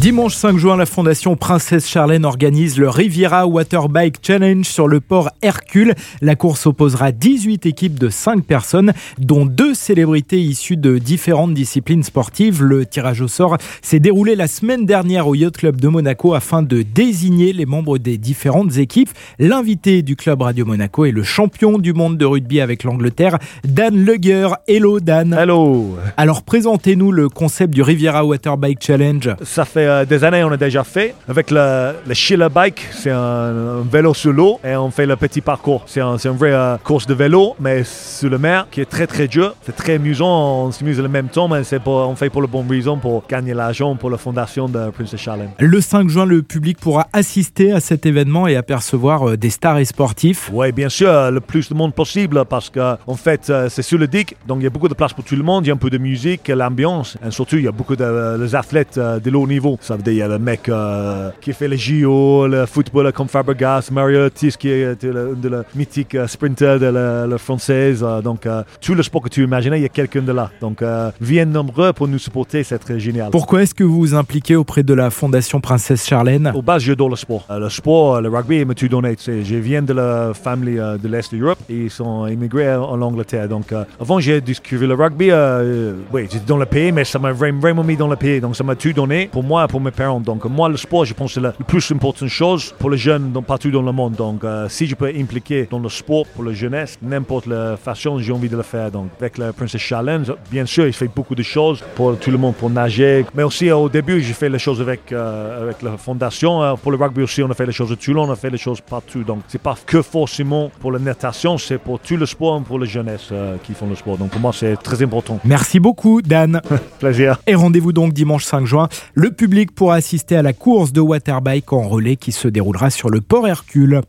Dimanche 0.00 0.36
5 0.36 0.58
juin, 0.58 0.76
la 0.76 0.86
Fondation 0.86 1.34
Princesse 1.34 1.88
Charlène 1.88 2.24
organise 2.24 2.78
le 2.78 2.88
Riviera 2.88 3.48
Waterbike 3.48 4.18
Challenge 4.22 4.64
sur 4.64 4.86
le 4.86 5.00
port 5.00 5.30
Hercule. 5.42 5.94
La 6.22 6.36
course 6.36 6.68
opposera 6.68 7.10
18 7.10 7.66
équipes 7.66 7.98
de 7.98 8.08
5 8.08 8.44
personnes, 8.44 8.92
dont 9.18 9.44
deux 9.44 9.74
célébrités 9.74 10.38
issues 10.38 10.76
de 10.76 10.98
différentes 10.98 11.52
disciplines 11.52 12.04
sportives. 12.04 12.62
Le 12.62 12.86
tirage 12.86 13.22
au 13.22 13.26
sort 13.26 13.58
s'est 13.82 13.98
déroulé 13.98 14.36
la 14.36 14.46
semaine 14.46 14.86
dernière 14.86 15.26
au 15.26 15.34
Yacht 15.34 15.56
Club 15.56 15.80
de 15.80 15.88
Monaco 15.88 16.32
afin 16.32 16.62
de 16.62 16.82
désigner 16.82 17.52
les 17.52 17.66
membres 17.66 17.98
des 17.98 18.18
différentes 18.18 18.76
équipes. 18.76 19.10
L'invité 19.40 20.02
du 20.02 20.14
club 20.14 20.42
Radio 20.42 20.64
Monaco 20.64 21.06
est 21.06 21.10
le 21.10 21.24
champion 21.24 21.76
du 21.76 21.92
monde 21.92 22.16
de 22.16 22.24
rugby 22.24 22.60
avec 22.60 22.84
l'Angleterre, 22.84 23.38
Dan 23.64 23.96
Lugger. 24.04 24.50
Hello 24.68 25.00
Dan. 25.00 25.32
Hello. 25.34 25.96
Alors 26.16 26.44
présentez-nous 26.44 27.10
le 27.10 27.28
concept 27.28 27.74
du 27.74 27.82
Riviera 27.82 28.24
Waterbike 28.24 28.78
Challenge. 28.80 29.34
Ça 29.42 29.64
fait 29.64 29.87
euh, 29.88 30.04
des 30.04 30.24
années 30.24 30.44
on 30.44 30.52
a 30.52 30.56
déjà 30.56 30.84
fait. 30.84 31.14
Avec 31.28 31.50
le, 31.50 31.94
le 32.06 32.14
Schiller 32.14 32.48
Bike, 32.52 32.86
c'est 32.92 33.10
un, 33.10 33.18
un 33.18 33.82
vélo 33.90 34.14
sur 34.14 34.32
l'eau 34.32 34.60
et 34.64 34.76
on 34.76 34.90
fait 34.90 35.06
le 35.06 35.16
petit 35.16 35.40
parcours. 35.40 35.82
C'est 35.86 36.00
un, 36.00 36.16
une 36.16 36.36
vraie 36.36 36.52
euh, 36.52 36.76
course 36.78 37.06
de 37.06 37.14
vélo, 37.14 37.56
mais 37.60 37.82
sur 37.84 38.30
le 38.30 38.38
mer, 38.38 38.66
qui 38.70 38.80
est 38.80 38.90
très 38.90 39.06
très 39.06 39.28
dur. 39.28 39.54
C'est 39.62 39.74
très 39.74 39.94
amusant, 39.94 40.66
on 40.66 40.72
s'amuse 40.72 41.00
le 41.00 41.08
même 41.08 41.28
temps, 41.28 41.48
mais 41.48 41.64
c'est 41.64 41.80
on 41.86 42.14
fait 42.14 42.30
pour 42.30 42.42
le 42.42 42.46
bon 42.46 42.64
raison, 42.68 42.98
pour 42.98 43.24
gagner 43.28 43.54
l'argent 43.54 43.96
pour 43.96 44.10
la 44.10 44.18
fondation 44.18 44.68
de 44.68 44.90
Princess 44.90 45.20
Charlene. 45.20 45.50
Le 45.58 45.80
5 45.80 46.08
juin, 46.08 46.26
le 46.26 46.42
public 46.42 46.78
pourra 46.78 47.08
assister 47.12 47.72
à 47.72 47.80
cet 47.80 48.04
événement 48.04 48.46
et 48.46 48.56
apercevoir 48.56 49.28
euh, 49.30 49.36
des 49.36 49.50
stars 49.50 49.78
et 49.78 49.84
sportifs. 49.84 50.50
Oui, 50.52 50.72
bien 50.72 50.88
sûr, 50.88 51.30
le 51.30 51.40
plus 51.40 51.68
de 51.68 51.74
monde 51.74 51.94
possible 51.94 52.44
parce 52.44 52.70
qu'en 52.70 52.98
en 53.06 53.14
fait, 53.14 53.52
c'est 53.68 53.82
sur 53.82 53.98
le 53.98 54.06
dick, 54.06 54.36
donc 54.46 54.58
il 54.60 54.64
y 54.64 54.66
a 54.66 54.70
beaucoup 54.70 54.88
de 54.88 54.94
place 54.94 55.12
pour 55.12 55.24
tout 55.24 55.36
le 55.36 55.42
monde. 55.42 55.64
Il 55.64 55.68
y 55.68 55.70
a 55.70 55.74
un 55.74 55.78
peu 55.78 55.90
de 55.90 55.98
musique, 55.98 56.48
l'ambiance, 56.48 57.16
et 57.26 57.30
surtout, 57.30 57.56
il 57.56 57.64
y 57.64 57.68
a 57.68 57.72
beaucoup 57.72 57.96
de 57.96 58.38
les 58.38 58.54
athlètes 58.54 58.98
de 58.98 59.36
haut 59.36 59.46
niveau. 59.46 59.77
Ça 59.80 59.96
veut 59.96 60.02
dire, 60.02 60.12
il 60.12 60.16
y 60.18 60.22
a 60.22 60.28
le 60.28 60.38
mec 60.38 60.68
euh, 60.68 61.30
qui 61.40 61.52
fait 61.52 61.68
les 61.68 61.76
JO, 61.76 62.46
le 62.46 62.66
footballeur 62.66 63.12
comme 63.12 63.28
Fabregas, 63.28 63.88
Mario 63.92 64.20
Ortiz 64.24 64.56
qui 64.56 64.68
est 64.70 65.02
de 65.02 65.10
le, 65.10 65.34
de 65.36 65.48
le 65.48 65.64
mythique 65.74 66.14
euh, 66.14 66.26
sprinter 66.26 66.78
de 66.78 66.86
la, 66.86 67.26
la 67.26 67.38
française. 67.38 68.02
euh, 68.02 68.20
donc, 68.20 68.46
euh, 68.46 68.62
tout 68.80 68.94
le 68.94 69.02
sport 69.02 69.22
que 69.22 69.28
tu 69.28 69.42
imagines, 69.44 69.72
il 69.74 69.82
y 69.82 69.86
a 69.86 69.88
quelqu'un 69.88 70.22
de 70.22 70.32
là. 70.32 70.50
Donc, 70.60 70.82
euh, 70.82 71.10
viennent 71.20 71.52
nombreux 71.52 71.92
pour 71.92 72.08
nous 72.08 72.18
supporter, 72.18 72.62
c'est 72.64 72.78
très 72.78 72.98
génial. 73.00 73.30
Pourquoi 73.30 73.62
est-ce 73.62 73.74
que 73.74 73.84
vous 73.84 73.98
vous 73.98 74.14
impliquez 74.14 74.56
auprès 74.56 74.82
de 74.82 74.94
la 74.94 75.10
Fondation 75.10 75.60
Princesse 75.60 76.06
Charlène? 76.06 76.52
Au 76.54 76.62
base, 76.62 76.82
j'adore 76.82 77.08
le 77.10 77.16
sport. 77.16 77.44
Euh, 77.50 77.58
le 77.58 77.68
sport, 77.68 78.16
euh, 78.16 78.20
le 78.20 78.28
rugby, 78.28 78.56
il 78.58 78.66
m'a 78.66 78.74
tout 78.74 78.88
donné. 78.88 79.16
Tu 79.16 79.24
sais, 79.24 79.44
je 79.44 79.56
viens 79.56 79.82
de 79.82 79.92
la 79.92 80.32
famille 80.34 80.78
euh, 80.78 80.96
de 80.98 81.08
l'Est 81.08 81.32
de 81.32 81.38
l'Europe 81.38 81.58
et 81.68 81.74
ils 81.84 81.90
sont 81.90 82.26
immigrés 82.26 82.74
en 82.74 83.00
Angleterre. 83.00 83.48
Donc, 83.48 83.72
euh, 83.72 83.84
avant, 84.00 84.18
j'ai 84.20 84.40
découvert 84.40 84.88
le 84.88 84.94
rugby. 84.94 85.28
euh, 85.30 85.94
oui, 86.12 86.22
j'étais 86.30 86.44
dans 86.46 86.56
le 86.56 86.66
pays, 86.66 86.92
mais 86.92 87.04
ça 87.04 87.18
m'a 87.18 87.32
vraiment, 87.32 87.84
mis 87.84 87.96
dans 87.96 88.08
le 88.08 88.16
pays. 88.16 88.40
Donc, 88.40 88.56
ça 88.56 88.64
m'a 88.64 88.74
tout 88.74 88.92
donné 88.92 89.28
pour 89.30 89.42
moi 89.44 89.67
pour 89.68 89.80
mes 89.80 89.90
parents. 89.90 90.20
Donc, 90.20 90.44
moi, 90.46 90.68
le 90.68 90.76
sport, 90.76 91.04
je 91.04 91.14
pense 91.14 91.30
que 91.30 91.34
c'est 91.34 91.40
la, 91.40 91.52
plus 91.52 91.92
importante 91.92 92.28
chose 92.28 92.74
pour 92.78 92.90
les 92.90 92.98
jeunes 92.98 93.32
dans, 93.32 93.42
partout 93.42 93.70
dans 93.70 93.82
le 93.82 93.92
monde. 93.92 94.14
Donc, 94.14 94.42
euh, 94.44 94.68
si 94.68 94.86
je 94.86 94.94
peux 94.94 95.12
impliquer 95.14 95.68
dans 95.70 95.78
le 95.78 95.88
sport 95.88 96.26
pour 96.34 96.44
la 96.44 96.52
jeunesse, 96.52 96.98
n'importe 97.02 97.46
la 97.46 97.76
façon, 97.76 98.18
j'ai 98.18 98.32
envie 98.32 98.48
de 98.48 98.56
le 98.56 98.62
faire. 98.62 98.90
Donc, 98.90 99.08
avec 99.20 99.38
la 99.38 99.52
Princess 99.52 99.80
Challenge, 99.80 100.32
bien 100.50 100.66
sûr, 100.66 100.86
il 100.86 100.92
fait 100.92 101.10
beaucoup 101.14 101.34
de 101.34 101.42
choses 101.42 101.82
pour 101.94 102.18
tout 102.18 102.30
le 102.30 102.38
monde, 102.38 102.54
pour 102.54 102.70
nager. 102.70 103.24
Mais 103.34 103.42
aussi, 103.42 103.68
euh, 103.68 103.76
au 103.76 103.88
début, 103.88 104.20
j'ai 104.20 104.32
fait 104.32 104.48
les 104.48 104.58
choses 104.58 104.80
avec, 104.80 105.12
euh, 105.12 105.62
avec 105.62 105.82
la 105.82 105.96
fondation. 105.96 106.76
Pour 106.82 106.90
le 106.92 106.98
rugby 106.98 107.22
aussi, 107.22 107.42
on 107.42 107.50
a 107.50 107.54
fait 107.54 107.66
les 107.66 107.72
choses 107.72 107.92
à 107.92 107.96
Toulon, 107.96 108.24
on 108.28 108.32
a 108.32 108.36
fait 108.36 108.50
les 108.50 108.58
choses 108.58 108.80
partout. 108.80 109.22
Donc, 109.22 109.40
c'est 109.48 109.60
pas 109.60 109.76
que 109.86 110.02
forcément 110.02 110.70
pour 110.80 110.92
la 110.92 110.98
natation, 110.98 111.58
c'est 111.58 111.78
pour 111.78 112.00
tout 112.00 112.16
le 112.16 112.26
sport, 112.26 112.62
pour 112.62 112.78
la 112.78 112.86
jeunesse 112.86 113.28
euh, 113.32 113.56
qui 113.62 113.74
font 113.74 113.88
le 113.88 113.96
sport. 113.96 114.16
Donc, 114.16 114.30
pour 114.30 114.40
moi, 114.40 114.52
c'est 114.52 114.76
très 114.76 115.02
important. 115.02 115.38
Merci 115.44 115.80
beaucoup 115.80 116.22
Dan. 116.22 116.60
Plaisir. 116.98 117.38
Et 117.46 117.54
rendez-vous 117.54 117.92
donc 117.92 118.12
dimanche 118.12 118.44
5 118.44 118.66
juin. 118.66 118.88
Le 119.14 119.30
public 119.30 119.57
pourra 119.66 119.96
assister 119.96 120.36
à 120.36 120.42
la 120.42 120.52
course 120.52 120.92
de 120.92 121.00
Waterbike 121.00 121.72
en 121.72 121.88
relais 121.88 122.16
qui 122.16 122.32
se 122.32 122.48
déroulera 122.48 122.90
sur 122.90 123.10
le 123.10 123.20
port 123.20 123.46
Hercule. 123.46 124.02